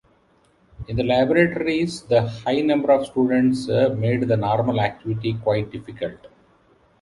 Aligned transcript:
In 0.87 0.95
the 0.97 1.03
laboratories 1.03 2.01
the 2.01 2.23
high 2.27 2.61
number 2.61 2.91
of 2.91 3.05
students 3.05 3.67
made 3.67 4.21
the 4.21 4.35
normal 4.35 4.81
activity 4.81 5.35
quite 5.43 5.71
difficult. 5.71 6.25